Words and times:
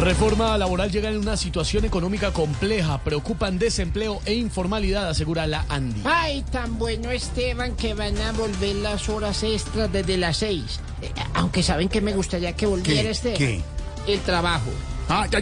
Reforma 0.00 0.56
laboral 0.56 0.90
llega 0.90 1.10
en 1.10 1.18
una 1.18 1.36
situación 1.36 1.84
económica 1.84 2.32
compleja. 2.32 2.98
Preocupan 3.04 3.58
desempleo 3.58 4.20
e 4.24 4.32
informalidad, 4.34 5.06
asegura 5.08 5.46
la 5.46 5.66
Andy. 5.68 6.00
Ay, 6.04 6.42
tan 6.52 6.78
bueno 6.78 7.10
Esteban 7.10 7.76
que 7.76 7.92
van 7.94 8.16
a 8.18 8.32
volver 8.32 8.76
las 8.76 9.08
horas 9.10 9.42
extras 9.42 9.90
desde 9.92 10.16
las 10.16 10.36
6 10.38 10.80
eh, 11.02 11.12
aunque 11.34 11.62
saben 11.62 11.88
que 11.88 12.00
me 12.00 12.12
gustaría 12.12 12.54
que 12.54 12.66
volviera 12.66 13.10
este 13.10 13.62
El 14.06 14.20
trabajo. 14.20 14.70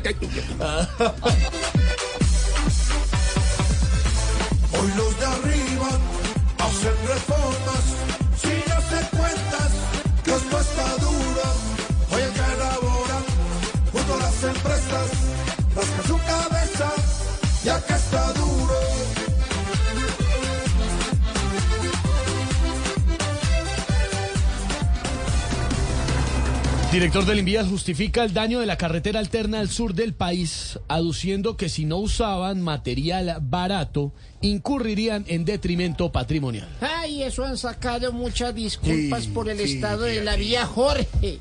Director 26.97 27.27
del 27.27 27.41
Invías 27.41 27.67
justifica 27.69 28.25
el 28.25 28.33
daño 28.33 28.59
de 28.59 28.65
la 28.65 28.79
carretera 28.79 29.19
alterna 29.21 29.61
al 29.61 29.69
sur 29.69 29.93
del 29.93 30.15
país, 30.15 30.79
aduciendo 30.89 31.59
que 31.59 31.69
si 31.69 31.85
no 31.85 31.99
usaban 31.99 32.63
material 32.63 33.37
barato, 33.43 34.15
incurrirían 34.41 35.23
en 35.29 35.45
detrimento 35.45 36.11
patrimonial. 36.11 36.67
Ay, 36.81 37.23
eso 37.23 37.45
han 37.45 37.59
sacado 37.59 38.15
muchas 38.15 38.55
disculpas 38.55 39.27
por 39.27 39.51
el 39.51 39.61
estado 39.61 40.05
de 40.05 40.25
la 40.25 40.37
vía 40.37 40.65
Jorge. 40.65 41.39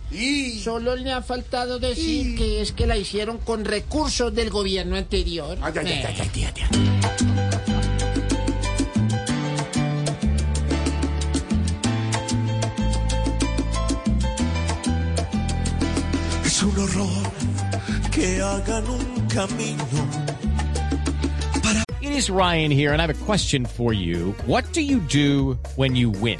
Solo 0.61 0.97
le 0.97 1.13
ha 1.13 1.21
faltado 1.21 1.79
decir 1.79 2.35
que 2.35 2.59
es 2.61 2.73
que 2.73 2.85
la 2.85 2.97
hicieron 2.97 3.37
con 3.37 3.63
recursos 3.63 4.35
del 4.35 4.49
gobierno 4.49 4.97
anterior. 4.97 5.57
Ay, 5.61 5.73
ay, 5.77 6.03
ay, 6.03 7.44
Es 16.57 16.63
un 16.63 16.77
horror 16.79 17.31
que 18.13 18.41
hagan 18.41 18.89
un 18.89 19.27
camino. 19.27 19.83
Para... 21.61 21.83
It 21.99 22.13
is 22.13 22.29
Ryan 22.29 22.71
here, 22.71 22.93
and 22.93 23.01
I 23.01 23.05
have 23.05 23.09
a 23.21 23.25
question 23.25 23.65
for 23.65 23.91
you. 23.91 24.33
What 24.45 24.63
do 24.71 24.79
you 24.79 24.99
do 25.01 25.59
when 25.75 25.97
you 25.97 26.09
win? 26.09 26.39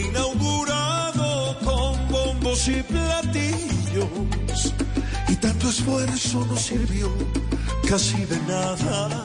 inaugurado 0.00 1.56
con 1.64 2.08
bombos 2.08 2.68
y 2.68 2.82
platillos 2.82 4.72
y 5.28 5.36
tanto 5.36 5.68
esfuerzo 5.68 6.44
no 6.46 6.56
sirvió 6.56 7.12
casi 7.88 8.24
de 8.24 8.38
nada. 8.42 9.24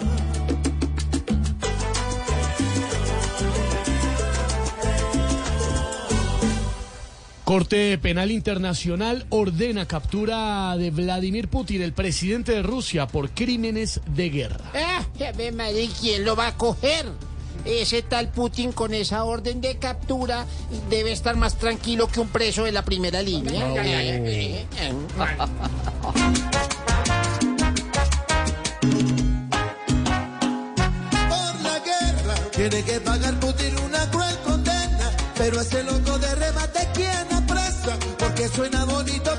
Corte 7.44 7.98
Penal 7.98 8.30
Internacional 8.30 9.26
ordena 9.30 9.88
captura 9.88 10.78
de 10.78 10.92
Vladimir 10.92 11.48
Putin, 11.48 11.82
el 11.82 11.94
presidente 11.94 12.52
de 12.52 12.62
Rusia, 12.62 13.08
por 13.08 13.32
crímenes 13.32 14.02
de 14.06 14.30
guerra. 14.30 14.72
Ah, 14.76 15.04
¿quién 16.00 16.26
lo 16.26 16.36
va 16.36 16.48
a 16.48 16.58
coger? 16.58 17.08
ese 17.66 18.02
tal 18.02 18.30
Putin 18.30 18.72
con 18.72 18.94
esa 18.94 19.24
orden 19.24 19.62
de 19.62 19.78
captura 19.78 20.46
debe 20.90 21.12
estar 21.12 21.36
más 21.36 21.58
tranquilo 21.58 22.08
que 22.08 22.20
un 22.20 22.30
preso 22.30 22.64
de 22.64 22.72
la 22.72 22.84
primera 22.84 23.22
línea. 23.22 23.68
Por 31.30 31.62
la 31.62 31.80
guerra 31.80 32.36
tiene 32.56 32.84
que 32.84 33.00
pagar 33.02 33.40
Putin 33.40 33.78
una 33.86 34.10
cruel 34.12 34.36
condena, 34.46 35.12
pero 35.38 35.62
ese 35.62 35.84
loco 35.84 36.18
de 36.20 36.36
remate 36.36 36.88
quien 36.94 37.28
apresa, 37.34 37.98
porque 38.18 38.48
suena 38.50 38.86
bonito. 38.86 39.39